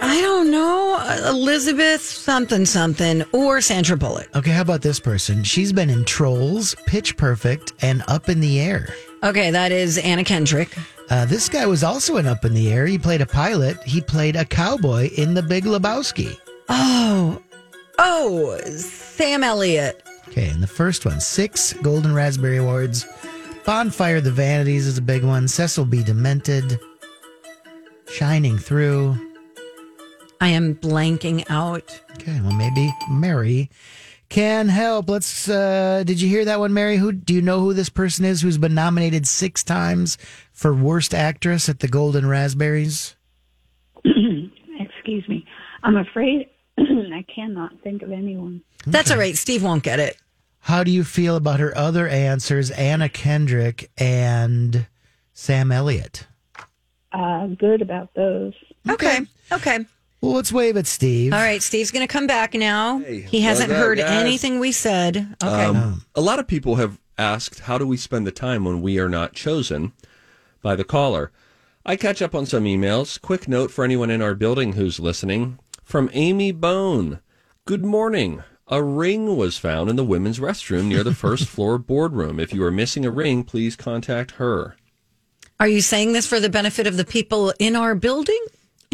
[0.07, 0.99] I don't know.
[1.27, 4.29] Elizabeth something something or Sandra Bullock.
[4.35, 5.43] Okay, how about this person?
[5.43, 8.93] She's been in Trolls, Pitch Perfect, and Up in the Air.
[9.23, 10.77] Okay, that is Anna Kendrick.
[11.09, 12.85] Uh, this guy was also in Up in the Air.
[12.85, 13.81] He played a pilot.
[13.83, 16.37] He played a cowboy in The Big Lebowski.
[16.69, 17.41] Oh,
[17.97, 20.03] oh, Sam Elliott.
[20.27, 23.07] Okay, and the first one, six Golden Raspberry Awards.
[23.65, 25.47] Bonfire the Vanities is a big one.
[25.47, 26.03] Cecil B.
[26.03, 26.79] Demented.
[28.07, 29.17] Shining Through.
[30.41, 32.01] I am blanking out.
[32.13, 33.69] Okay, well maybe Mary
[34.29, 35.09] can help.
[35.09, 35.47] Let's.
[35.49, 36.97] uh Did you hear that one, Mary?
[36.97, 40.17] Who do you know who this person is who's been nominated six times
[40.51, 43.15] for worst actress at the Golden Raspberries?
[44.05, 45.45] Excuse me.
[45.83, 48.61] I'm afraid I cannot think of anyone.
[48.85, 49.37] That's all right.
[49.37, 50.17] Steve won't get it.
[50.59, 54.87] How do you feel about her other answers, Anna Kendrick and
[55.33, 56.25] Sam Elliott?
[57.11, 58.53] Uh, good about those.
[58.89, 59.19] Okay.
[59.51, 59.85] Okay.
[60.25, 61.33] Well, let's wave at Steve.
[61.33, 61.61] All right.
[61.61, 62.99] Steve's going to come back now.
[62.99, 64.09] he hasn't what's up, heard guys?
[64.09, 65.35] anything we said.
[65.43, 65.65] Okay.
[65.65, 68.99] Um, a lot of people have asked, how do we spend the time when we
[68.99, 69.93] are not chosen
[70.61, 71.31] by the caller?
[71.85, 73.21] I catch up on some emails.
[73.21, 77.19] Quick note for anyone in our building who's listening from Amy Bone.
[77.65, 78.43] Good morning.
[78.67, 82.39] A ring was found in the women's restroom near the first floor boardroom.
[82.39, 84.75] If you are missing a ring, please contact her.
[85.59, 88.43] Are you saying this for the benefit of the people in our building?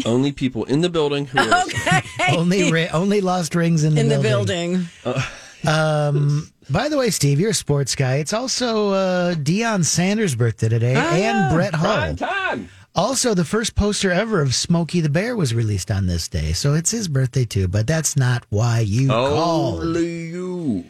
[0.06, 2.02] Only people in the building who are Okay.
[2.36, 4.88] only ri- only lost rings in the in the building.
[5.04, 5.22] building.
[5.66, 8.16] Um, by the way, Steve, you're a sports guy.
[8.16, 11.94] It's also uh, Deion Sanders' birthday today, and Brett Hull.
[11.96, 12.68] Prime time.
[12.94, 16.74] Also, the first poster ever of Smokey the Bear was released on this day, so
[16.74, 17.68] it's his birthday too.
[17.68, 19.80] But that's not why you called.
[19.82, 20.84] Only you.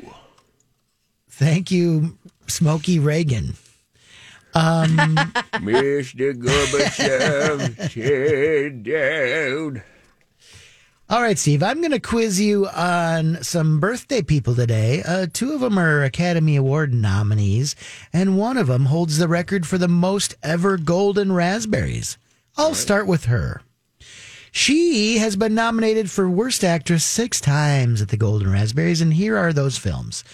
[1.30, 3.54] Thank you, Smokey Reagan.
[4.54, 4.96] Um,
[5.62, 6.34] Mr.
[6.34, 9.82] Gorbachev, sit down.
[11.08, 15.02] All right, Steve, I'm going to quiz you on some birthday people today.
[15.02, 17.76] Uh, two of them are Academy Award nominees,
[18.14, 22.16] and one of them holds the record for the most ever golden raspberries.
[22.56, 23.60] I'll start with her.
[24.54, 29.38] She has been nominated for Worst Actress six times at the Golden Raspberries, and here
[29.38, 30.24] are those films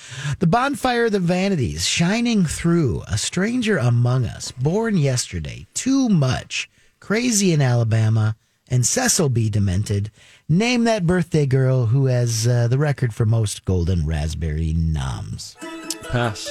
[0.40, 6.68] The Bonfire of the Vanities, Shining Through, A Stranger Among Us, Born Yesterday, Too Much,
[6.98, 8.34] Crazy in Alabama,
[8.68, 9.48] and Cecil B.
[9.48, 10.10] Demented.
[10.48, 15.56] Name that birthday girl who has uh, the record for most Golden Raspberry noms.
[16.02, 16.50] Pass.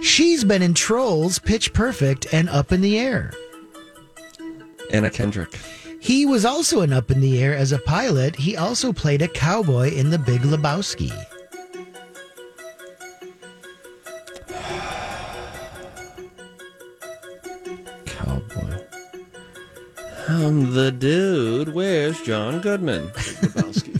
[0.00, 3.34] She's been in Trolls, Pitch Perfect, and Up in the Air.
[4.90, 5.58] Anna Kendrick.
[6.04, 8.36] He was also an Up in the Air as a pilot.
[8.36, 11.08] He also played a cowboy in The Big Lebowski.
[18.04, 18.84] Cowboy.
[20.28, 21.72] I'm the dude.
[21.72, 23.08] Where's John Goodman?
[23.08, 23.98] Lebowski.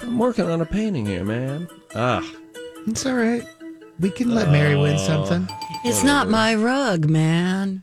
[0.00, 1.68] I'm working on a painting here, man.
[1.94, 2.26] Ah.
[2.86, 3.46] It's all right.
[4.00, 5.46] We can let Mary win something.
[5.84, 7.82] It's not my rug, man.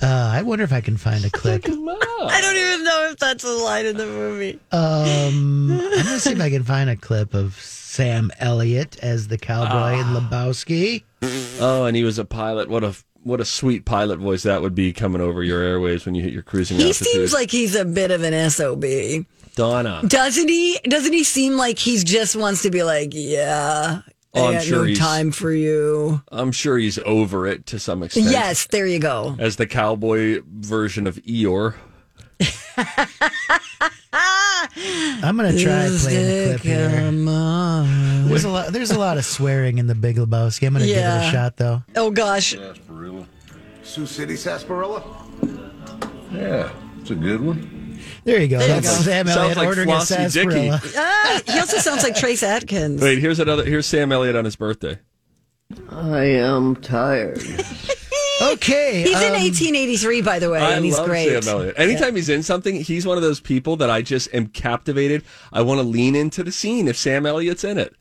[0.00, 1.64] Uh, I wonder if I can find a clip.
[1.68, 4.58] I don't even know if that's a line in the movie.
[4.72, 9.28] Um, I'm going to see if I can find a clip of Sam Elliott as
[9.28, 11.02] the cowboy in Lebowski.
[11.60, 12.68] Oh, and he was a pilot.
[12.68, 16.14] What a what a sweet pilot voice that would be coming over your airways when
[16.14, 17.06] you hit your cruising He altitude.
[17.08, 18.84] seems like he's a bit of an SOB.
[19.56, 20.00] Donna.
[20.06, 20.78] Doesn't he?
[20.84, 24.02] Doesn't he seem like he just wants to be like, yeah,
[24.34, 26.22] Oh, I I'm got sure no he's- time for you.
[26.30, 28.30] I'm sure he's over it to some extent.
[28.30, 29.36] Yes, there you go.
[29.38, 31.74] As the cowboy version of Eeyore.
[35.22, 36.88] I'm going to try playing the clip here.
[38.28, 38.72] There's a lot.
[38.72, 40.66] There's a lot of swearing in the Big Lebowski.
[40.66, 41.28] I'm going to give it Yeah.
[41.28, 41.82] a shot though.
[41.96, 42.54] Oh gosh.
[42.54, 43.26] Sarsaparilla.
[43.82, 45.02] Sioux City sarsaparilla?
[46.32, 47.77] Yeah, it's a good one.
[48.28, 48.58] There you go.
[48.58, 48.88] There you go.
[48.88, 50.80] Sam Sounds Elliott like ordering a sarsaparilla.
[50.82, 50.94] Dickey.
[50.98, 53.00] Ah, he also sounds like Trace Atkins.
[53.00, 53.64] Wait, here's another.
[53.64, 54.98] Here's Sam Elliott on his birthday.
[55.90, 57.38] I am tired.
[58.40, 59.02] Okay.
[59.02, 61.42] He's in um, 1883, by the way, I and he's love great.
[61.42, 61.74] Sam Elliott.
[61.78, 65.24] Anytime he's in something, he's one of those people that I just am captivated.
[65.52, 67.94] I want to lean into the scene if Sam Elliott's in it.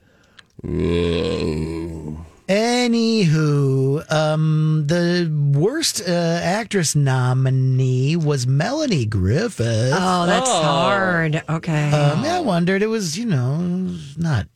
[0.62, 2.26] Whoa.
[2.48, 9.92] Anywho, um, the worst uh, actress nominee was Melanie Griffith.
[9.94, 11.44] Oh, that's hard.
[11.50, 11.92] Okay.
[11.92, 12.82] Um, I wondered.
[12.82, 13.58] It was, you know,
[14.16, 14.48] not,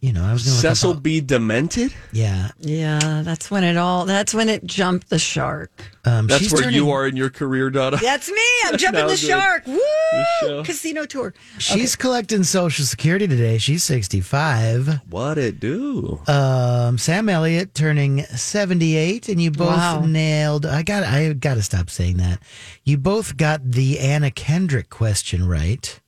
[0.00, 1.20] you know, I was going to Cecil B.
[1.20, 1.92] Demented?
[2.12, 2.50] Yeah.
[2.58, 4.06] yeah, that's when it all.
[4.06, 5.70] That's when it jumped the shark.
[6.06, 7.96] Um, That's where turning- you are in your career, Donna.
[8.02, 8.40] That's me.
[8.64, 9.66] I'm jumping the shark.
[9.66, 10.62] Woo!
[10.64, 11.34] Casino tour.
[11.58, 13.58] She's collecting Social Security today.
[13.58, 15.00] She's 65.
[15.10, 16.20] What it do?
[16.26, 20.00] Um, Sam Elliott turning 78, and you both Wow.
[20.06, 20.64] nailed.
[20.64, 21.04] I got.
[21.04, 22.40] I got to stop saying that.
[22.84, 26.00] You both got the Anna Kendrick question right.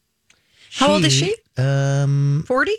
[0.73, 1.37] How old is she?
[1.59, 2.73] Um, 40?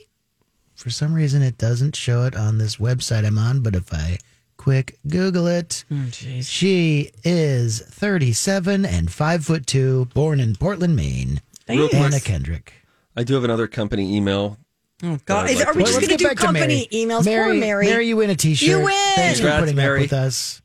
[0.84, 3.62] For some reason, it doesn't show it on this website I'm on.
[3.62, 4.18] But if I
[4.58, 11.42] quick Google it, Oh, she is 37 and five foot two, born in Portland, Maine.
[11.70, 12.02] Real quick.
[12.02, 12.74] Anna Kendrick.
[13.16, 14.58] I do have another company email.
[15.02, 15.50] Oh, God.
[15.50, 17.24] Is, like are we just Let's going to do company emails?
[17.24, 17.86] Mary, Poor Mary.
[17.86, 18.68] Mary, you win a T-shirt.
[18.68, 19.16] You win.
[19.16, 20.00] Thanks for putting Mary.
[20.00, 20.62] up with us.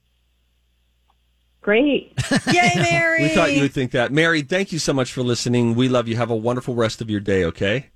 [1.60, 2.12] Great.
[2.52, 3.22] Yay, Mary.
[3.24, 4.10] We thought you would think that.
[4.10, 5.74] Mary, thank you so much for listening.
[5.74, 6.16] We love you.
[6.16, 7.90] Have a wonderful rest of your day, okay?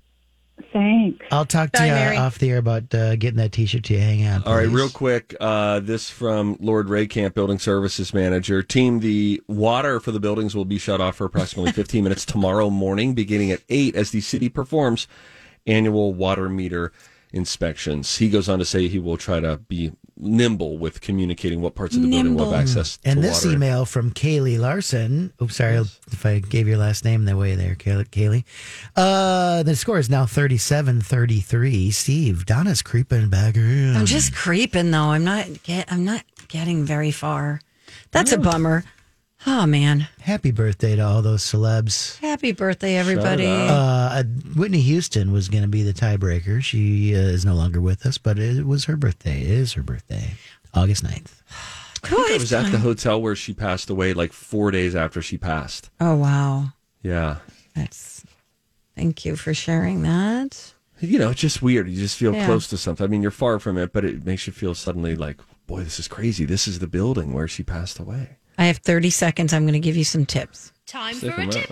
[0.71, 1.25] Thanks.
[1.31, 2.17] I'll talk to Bye, you Mary.
[2.17, 3.99] off the air about uh, getting that T-shirt to you.
[3.99, 4.47] Hang out.
[4.47, 5.35] All right, real quick.
[5.39, 8.63] Uh, this from Lord Ray Camp, Building Services Manager.
[8.63, 12.69] Team, the water for the buildings will be shut off for approximately 15 minutes tomorrow
[12.69, 15.07] morning, beginning at 8 as the city performs
[15.67, 16.91] annual water meter
[17.31, 18.17] inspections.
[18.17, 21.95] He goes on to say he will try to be nimble with communicating what parts
[21.95, 22.61] of the building will have Nimble.
[22.61, 23.55] access to And this water.
[23.55, 25.33] email from Kaylee Larson.
[25.41, 28.43] Oops, sorry if I gave your last name that way there, Kay- Kaylee.
[28.95, 31.91] Uh, the score is now 37-33.
[31.93, 33.95] Steve, Donna's creeping back in.
[33.95, 35.11] I'm just creeping though.
[35.11, 35.91] I'm not get.
[35.91, 37.61] I'm not getting very far.
[38.11, 38.83] That's a bummer.
[39.45, 40.07] Oh man!
[40.21, 42.17] Happy birthday to all those celebs.
[42.19, 43.45] Happy birthday, everybody!
[43.47, 44.23] Uh,
[44.55, 46.63] Whitney Houston was going to be the tiebreaker.
[46.63, 49.41] She uh, is no longer with us, but it was her birthday.
[49.41, 50.35] It is her birthday,
[50.73, 51.41] August 9th.
[52.03, 55.21] I think I was at the hotel where she passed away like four days after
[55.21, 55.89] she passed.
[55.99, 56.69] Oh wow!
[57.01, 57.37] Yeah.
[57.75, 58.23] That's.
[58.95, 60.73] Thank you for sharing that.
[60.99, 61.89] You know, it's just weird.
[61.89, 62.45] You just feel Yeah.
[62.45, 63.03] close to something.
[63.03, 65.99] I mean, you're far from it, but it makes you feel suddenly like, boy, this
[65.99, 66.45] is crazy.
[66.45, 68.37] This is the building where she passed away.
[68.57, 69.53] I have 30 seconds.
[69.53, 70.71] I'm going to give you some tips.
[70.85, 71.67] Time Stick 'em out.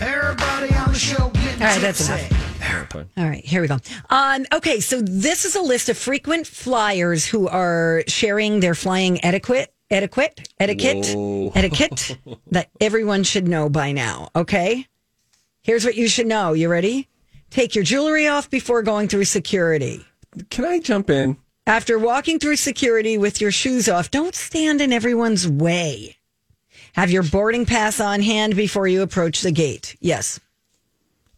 [0.00, 2.12] Everybody on the show getting All right, that's tipsy.
[2.12, 2.56] enough.
[2.60, 3.02] Yeah.
[3.16, 3.78] All right, here we go.
[4.10, 9.24] Um, okay, so this is a list of frequent flyers who are sharing their flying
[9.24, 11.52] etiquette, etiquette, etiquette, Whoa.
[11.54, 12.18] etiquette
[12.50, 14.28] that everyone should know by now.
[14.34, 14.86] Okay,
[15.62, 16.52] Here's what you should know.
[16.52, 17.08] You ready?
[17.48, 20.04] Take your jewelry off before going through security.
[20.50, 21.38] Can I jump in?
[21.66, 26.16] After walking through security with your shoes off, don't stand in everyone's way.
[26.94, 29.96] Have your boarding pass on hand before you approach the gate.
[30.00, 30.38] Yes.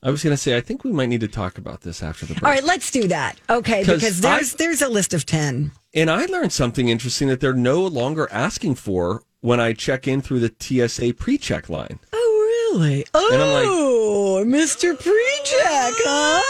[0.02, 2.26] I was going to say, I think we might need to talk about this after
[2.26, 2.42] the break.
[2.44, 3.40] All right, let's do that.
[3.48, 5.70] Okay, because there's there's a list of 10.
[5.94, 10.20] And I learned something interesting that they're no longer asking for when I check in
[10.22, 11.98] through the TSA pre-check line.
[12.12, 13.06] Oh, really?
[13.14, 14.98] Oh, And I'm like- oh, Mr.
[15.00, 16.42] Pre-check, huh?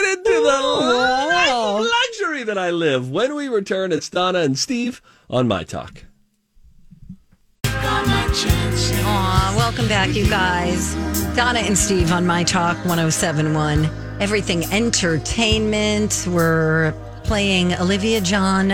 [0.00, 1.84] Get into the Wow.
[1.86, 3.10] luxury that I live.
[3.10, 6.04] When we return, it's Donna and Steve on My Talk.
[7.66, 10.94] Aw, welcome back, you guys.
[11.36, 13.90] Donna and Steve on My Talk 1071.
[14.20, 16.24] Everything Entertainment.
[16.28, 18.72] We're playing Olivia John,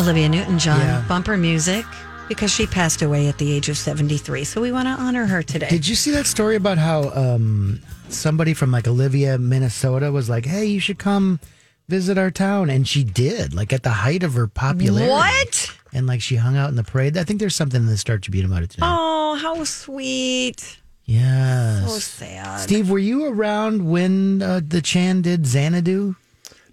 [0.00, 1.04] Olivia Newton John Yeah.
[1.06, 1.84] bumper music
[2.28, 4.44] because she passed away at the age of 73.
[4.44, 5.68] So we want to honor her today.
[5.68, 10.46] Did you see that story about how um, somebody from like Olivia, Minnesota was like,
[10.46, 11.40] hey, you should come
[11.88, 12.70] visit our town?
[12.70, 15.10] And she did, like at the height of her popularity.
[15.10, 15.72] What?
[15.92, 17.16] And like she hung out in the parade.
[17.16, 18.86] I think there's something in the Star Tribune about it today.
[18.86, 20.80] Oh, how sweet.
[21.04, 21.84] yes.
[21.90, 22.60] So sad.
[22.60, 26.14] Steve, were you around when uh, the Chan did Xanadu?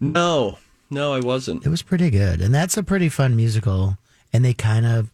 [0.02, 0.58] No,
[0.90, 1.66] no, I wasn't.
[1.66, 2.42] It was pretty good.
[2.42, 3.98] And that's a pretty fun musical.
[4.34, 5.10] And they kind of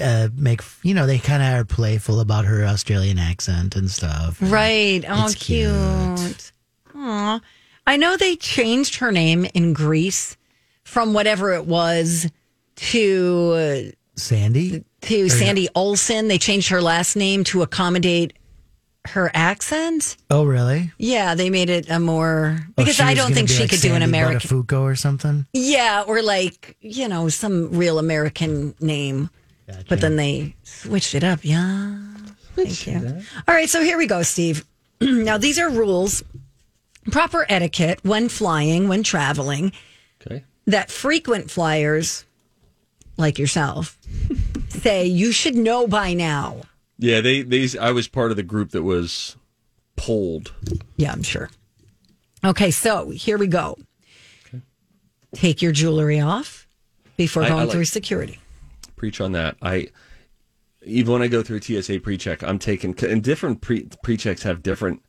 [0.00, 4.38] uh, make, you know, they kind of are playful about her Australian accent and stuff.
[4.40, 5.04] Right.
[5.08, 6.52] Oh, It's cute.
[6.94, 7.40] Aw.
[7.86, 10.36] I know they changed her name in Grease
[10.84, 12.30] from whatever it was
[12.76, 14.84] to Sandy?
[15.02, 16.28] to Sandy Olsson.
[16.28, 18.32] They changed her last name to accommodate
[19.06, 20.16] her accent.
[20.30, 20.92] Oh, really?
[20.98, 23.80] Yeah, they made it a more Oh, because she I don't think she like could
[23.80, 24.40] do an Sandy American.
[24.64, 25.46] Buttafuoco or something.
[25.54, 29.30] Yeah, or like you know some real American name,
[29.88, 31.40] but then they switched it up.
[31.42, 31.98] Yeah,
[32.54, 33.22] thank you.
[33.46, 34.64] All right, so here we go, Steve.
[35.00, 36.22] now these are rules,
[37.10, 39.72] proper etiquette when flying, when traveling,
[40.26, 40.44] Okay.
[40.66, 42.24] that frequent flyers
[43.16, 43.98] like yourself
[44.68, 46.62] say you should know by now.
[46.98, 49.36] Yeah, they these I was part of the group that was
[49.96, 50.52] polled.
[50.96, 51.50] Yeah, I'm sure.
[52.44, 53.76] Okay, so here we go.
[55.34, 56.66] Take your jewelry off
[57.16, 58.38] before I- I going like- through security.
[58.98, 59.56] Preach on that.
[59.62, 59.88] I
[60.84, 64.62] even when I go through a TSA pre-check, I'm taking and different pre pre-checks have
[64.62, 65.02] different.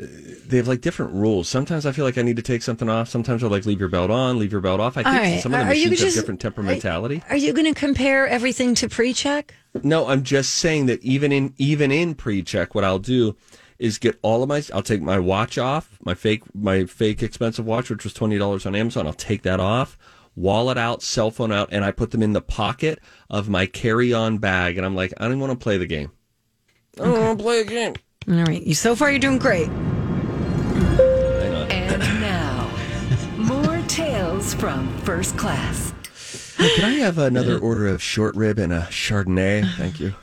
[0.00, 1.48] They have like different rules.
[1.48, 3.08] Sometimes I feel like I need to take something off.
[3.08, 4.96] Sometimes they're like leave your belt on, leave your belt off.
[4.96, 5.40] I think right.
[5.42, 7.22] some of the Are machines have just- different temperamentality.
[7.28, 9.54] Are you going to compare everything to pre-check?
[9.82, 13.36] No, I'm just saying that even in even in pre-check, what I'll do
[13.80, 14.62] is get all of my.
[14.72, 18.66] I'll take my watch off, my fake my fake expensive watch, which was twenty dollars
[18.66, 19.06] on Amazon.
[19.06, 19.98] I'll take that off,
[20.38, 22.98] wallet out, cell phone out, and I put them in the pocket
[23.28, 24.76] of my carry-on bag.
[24.76, 26.12] And I'm like, I don't want to play the game.
[27.00, 27.94] I don't want to play a game.
[28.28, 28.62] All right.
[28.62, 29.68] You so far you're doing great.
[31.70, 32.70] And now,
[33.36, 35.92] more tales from first class.
[36.56, 39.64] Hey, can I have another order of short rib and a Chardonnay?
[39.76, 40.14] Thank you.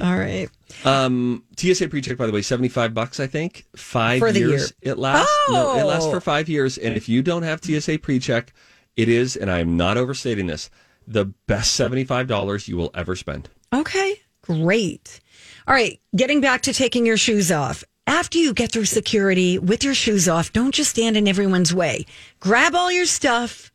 [0.00, 0.48] All right.
[0.84, 3.20] Um, TSA pre-check, by the way, seventy-five bucks.
[3.20, 4.72] I think five For the years.
[4.82, 4.92] year.
[4.94, 5.30] It lasts.
[5.50, 6.10] No, it lasts Oh.
[6.10, 6.78] for five years.
[6.78, 8.52] And if you don't have TSA pre-check,
[8.96, 10.70] it is, and I am not overstating this,
[11.06, 13.48] the best seventy-five dollars you will ever spend.
[13.72, 14.20] Okay.
[14.42, 15.20] Great.
[15.66, 16.00] All right.
[16.16, 17.84] Getting back to taking your shoes off.
[18.06, 22.04] After you get through security with your shoes off, don't just stand in everyone's way.
[22.40, 23.70] Grab all your stuff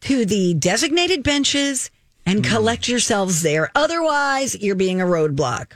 [0.00, 1.90] to the designated benches
[2.26, 2.52] and mm-hmm.
[2.52, 3.70] collect yourselves there.
[3.76, 5.74] Otherwise, you're being a roadblock.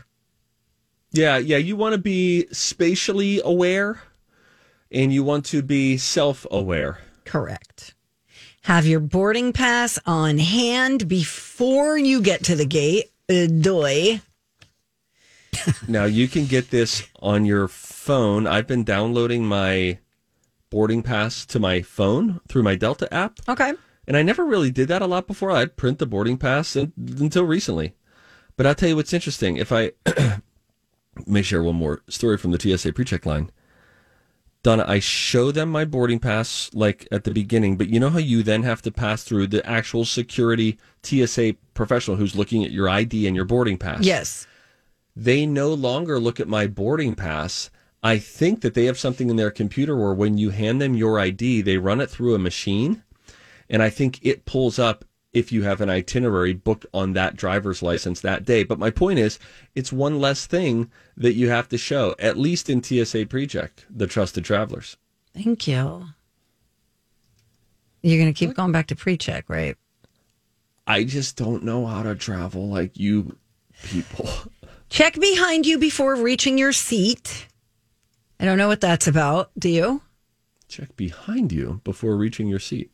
[1.12, 1.58] Yeah, yeah.
[1.58, 4.02] You want to be spatially aware,
[4.90, 6.98] and you want to be self-aware.
[7.24, 7.93] Correct.
[8.64, 13.12] Have your boarding pass on hand before you get to the gate.
[13.28, 14.22] Uh, doy.
[15.86, 18.46] now you can get this on your phone.
[18.46, 19.98] I've been downloading my
[20.70, 23.38] boarding pass to my phone through my Delta app.
[23.46, 23.74] Okay.
[24.08, 25.50] And I never really did that a lot before.
[25.50, 27.94] I'd print the boarding pass un- until recently.
[28.56, 29.58] But I'll tell you what's interesting.
[29.58, 29.92] If I
[31.26, 33.50] may share one more story from the TSA pre-check line.
[34.64, 38.18] Donna, I show them my boarding pass like at the beginning, but you know how
[38.18, 42.88] you then have to pass through the actual security TSA professional who's looking at your
[42.88, 44.02] ID and your boarding pass.
[44.02, 44.46] Yes.
[45.14, 47.70] They no longer look at my boarding pass.
[48.02, 51.20] I think that they have something in their computer where when you hand them your
[51.20, 53.02] ID, they run it through a machine
[53.68, 55.04] and I think it pulls up
[55.34, 58.62] if you have an itinerary booked on that driver's license that day.
[58.62, 59.38] But my point is,
[59.74, 64.06] it's one less thing that you have to show, at least in TSA PreCheck, the
[64.06, 64.96] trusted travelers.
[65.34, 66.06] Thank you.
[68.02, 69.76] You're going to keep going back to pre check, right?
[70.86, 73.36] I just don't know how to travel like you
[73.82, 74.28] people.
[74.90, 77.48] Check behind you before reaching your seat.
[78.38, 79.50] I don't know what that's about.
[79.58, 80.02] Do you?
[80.68, 82.90] Check behind you before reaching your seat.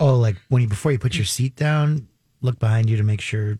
[0.00, 2.08] Oh, like when you before you put your seat down,
[2.40, 3.58] look behind you to make sure.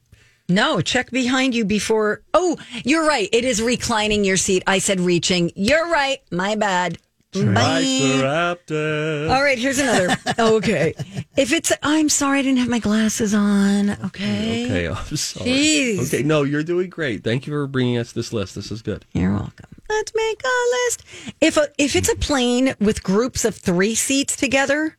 [0.49, 2.23] No, check behind you before.
[2.35, 3.29] Oh, you're right.
[3.33, 4.65] It is reclining your seat.
[4.67, 5.53] I said reaching.
[5.55, 6.19] You're right.
[6.33, 6.99] My bad.
[7.33, 7.83] Bye.
[7.83, 8.73] Triceratops.
[8.73, 10.17] All right, here's another.
[10.39, 10.95] okay.
[11.37, 13.91] If it's, I'm sorry, I didn't have my glasses on.
[14.07, 14.65] Okay.
[14.65, 15.49] Okay, I'm sorry.
[15.49, 16.09] Jeez.
[16.09, 17.23] Okay, no, you're doing great.
[17.23, 18.57] Thank you for bringing us this list.
[18.57, 19.05] This is good.
[19.13, 19.69] You're welcome.
[19.89, 21.05] Let's make a list.
[21.41, 24.97] If a, if it's a plane with groups of three seats together,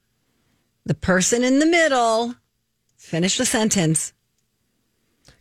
[0.86, 2.36] the person in the middle,
[2.98, 4.14] finish the sentence.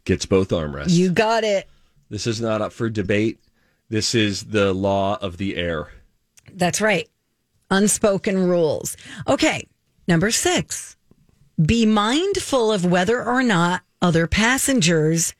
[0.05, 0.91] Gets both armrests.
[0.91, 1.69] You got it.
[2.09, 3.39] This is not up for debate.
[3.89, 5.89] This is the law of the air.
[6.53, 7.09] That's right.
[7.71, 8.97] Unspoken rules.
[9.29, 9.67] Okay.
[10.09, 10.97] Number six,
[11.65, 15.35] be mindful of whether or not other passengers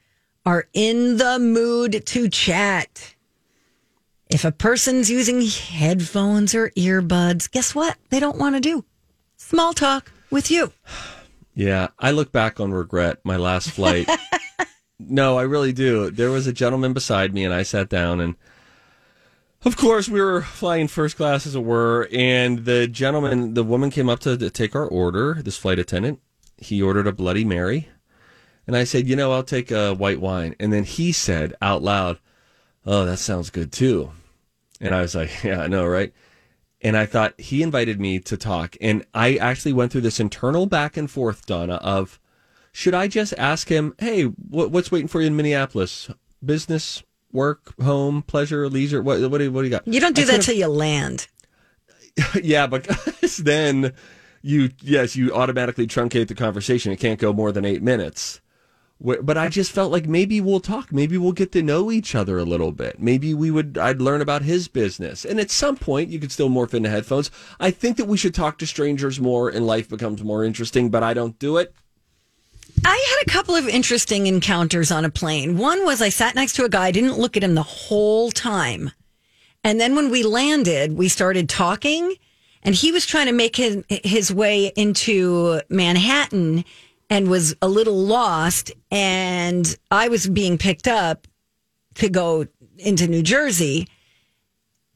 [0.47, 3.15] are in the mood to chat.
[4.29, 7.97] If a person's using headphones or earbuds, guess what?
[8.11, 8.85] They don't want to do
[9.41, 10.73] small talk with you.
[11.55, 14.09] Yeah, I look back on regret my last flight.
[14.99, 16.11] no, I really do.
[16.11, 18.37] There was a gentleman beside me, and I sat down, and
[19.65, 23.91] of course, we were flying first class as it were, and the gentleman, the woman
[23.91, 25.43] came up to, to take our order.
[25.43, 26.21] This flight attendant,
[26.57, 27.89] he ordered a Bloody Mary,
[28.67, 31.83] and I said, "You know, I'll take a white wine." And then he said out
[31.83, 32.19] loud,
[32.87, 34.13] "Oh, that sounds good too."
[34.81, 36.13] And I was like, "Yeah, I know, right?"
[36.83, 40.65] And I thought he invited me to talk, and I actually went through this internal
[40.65, 42.19] back and forth, Donna, of
[42.73, 46.11] should I just ask him, "Hey, what, what's waiting for you in Minneapolis?
[46.45, 47.03] Business,
[47.33, 49.03] work, home, pleasure, leisure?
[49.03, 50.69] What what do you, what do you got?" You don't do I that till you
[50.69, 51.29] land.
[52.43, 53.93] yeah, because then
[54.43, 56.93] you yes you automatically truncate the conversation.
[56.93, 58.41] It can't go more than eight minutes.
[59.01, 60.93] But I just felt like maybe we'll talk.
[60.93, 63.01] Maybe we'll get to know each other a little bit.
[63.01, 63.79] Maybe we would.
[63.79, 67.31] I'd learn about his business, and at some point you could still morph into headphones.
[67.59, 70.91] I think that we should talk to strangers more, and life becomes more interesting.
[70.91, 71.75] But I don't do it.
[72.85, 75.57] I had a couple of interesting encounters on a plane.
[75.57, 78.31] One was I sat next to a guy, I didn't look at him the whole
[78.31, 78.91] time.
[79.63, 82.15] And then when we landed, we started talking,
[82.63, 86.65] and he was trying to make his, his way into Manhattan
[87.11, 88.73] and was a little lost.
[88.91, 91.27] And I was being picked up
[91.97, 92.47] to go
[92.79, 93.89] into New Jersey.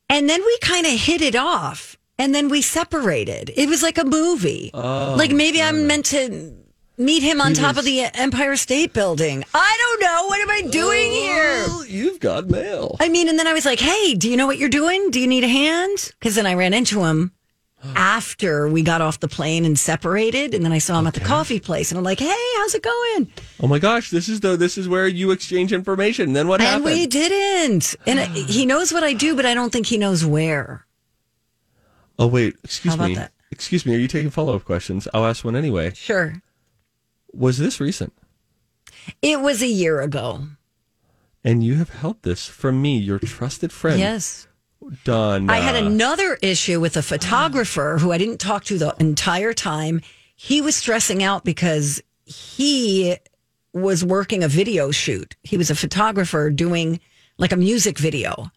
[0.08, 1.96] And then we kind of hit it off.
[2.18, 3.50] And then we separated.
[3.56, 4.70] It was like a movie.
[4.72, 6.54] Oh, like maybe I'm meant to
[6.96, 9.44] meet him on He top was- of the Empire State Building.
[9.52, 10.26] I don't know.
[10.28, 11.64] What am I doing here?
[11.66, 12.96] Oh, You've got mail.
[13.00, 15.10] I mean, and then I was like, hey, do you know what you're doing?
[15.10, 16.12] Do you need a hand?
[16.20, 17.32] Because then I ran into him
[17.94, 20.54] after we got off the plane and separated.
[20.54, 21.90] And then I saw him at the coffee place.
[21.90, 23.32] And I'm like, hey, how's it going?
[23.60, 26.32] Oh my gosh, this is the this is where you exchange information.
[26.32, 26.84] Then what and happened?
[26.84, 27.94] we didn't.
[28.06, 30.86] And he knows what I do, but I don't think he knows where.
[32.18, 33.14] oh wait, excuse me.
[33.14, 33.32] that?
[33.50, 33.94] Excuse me.
[33.94, 35.06] Are you taking follow up questions?
[35.14, 35.92] I'll ask one anyway.
[35.94, 36.42] Sure.
[37.32, 38.12] Was this recent?
[39.22, 40.46] It was a year ago.
[41.44, 44.00] And you have held this from me, your trusted friend.
[44.00, 44.48] Yes.
[45.04, 45.50] Done.
[45.50, 50.00] I had another issue with a photographer who I didn't talk to the entire time.
[50.36, 53.16] He was stressing out because he
[53.72, 55.36] was working a video shoot.
[55.42, 57.00] He was a photographer doing
[57.38, 58.50] like a music video.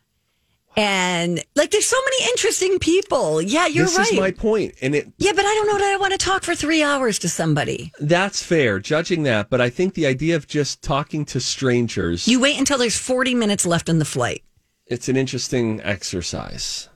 [0.76, 3.42] And like there's so many interesting people.
[3.42, 4.04] Yeah, you're this right.
[4.04, 6.20] This is my point, and it yeah, but I don't know that I want to
[6.20, 7.92] talk for three hours to somebody.
[8.00, 9.50] that's fair, judging that.
[9.50, 13.34] But I think the idea of just talking to strangers, You wait until there's 40
[13.34, 14.44] minutes left in the flight.
[14.88, 16.90] It's an interesting exercise.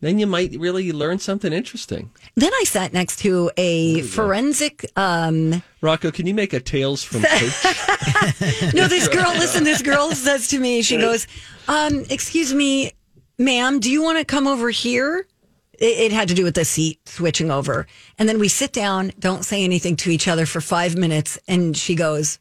[0.00, 2.10] Then you might really learn something interesting.
[2.34, 7.22] Then I sat next to a forensic um Rocco, can you make a tales from
[7.22, 8.74] Coach?
[8.74, 11.26] no, this girl, listen, this girl says to me, she goes,
[11.68, 12.92] um, excuse me,
[13.38, 15.26] ma'am, do you want to come over here?
[15.74, 17.86] It, it had to do with the seat switching over.
[18.18, 21.38] And then we sit down, don't say anything to each other for five minutes.
[21.46, 22.38] And she goes,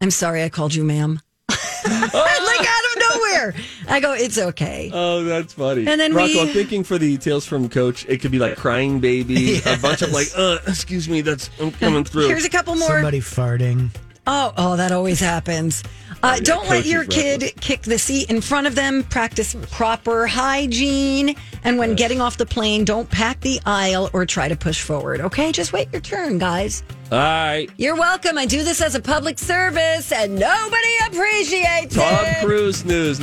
[0.00, 1.20] I'm sorry I called you ma'am.
[1.48, 2.83] like out
[3.34, 3.54] of nowhere.
[3.88, 4.90] I go, it's okay.
[4.92, 5.86] Oh, that's funny.
[5.86, 8.56] And then Rocco, we- I'm thinking for the tales from Coach, it could be like
[8.56, 12.28] crying baby, a bunch of like, uh, excuse me, that's I'm coming through.
[12.28, 12.88] Here's a couple more.
[12.88, 13.90] Somebody farting.
[14.26, 15.82] Oh, oh, that always happens.
[16.22, 17.52] Uh, don't let your kid reckless.
[17.60, 19.02] kick the seat in front of them.
[19.02, 21.36] Practice proper hygiene.
[21.62, 25.20] And when getting off the plane, don't pack the aisle or try to push forward.
[25.20, 26.82] Okay, just wait your turn, guys.
[27.12, 27.68] All right.
[27.76, 28.38] You're welcome.
[28.38, 32.42] I do this as a public service and nobody appreciates Tom it.
[32.44, 33.20] Cruise news.